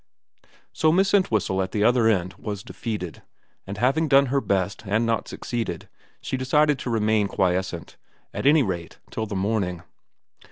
[0.73, 3.21] So Miss Entwhistle at the other end was defeated,
[3.67, 5.87] and having done her best and not succeeded
[6.21, 7.97] she decided to remain quiescent,
[8.33, 9.83] at any rate till the morning.